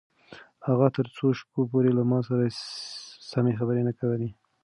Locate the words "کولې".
3.99-4.29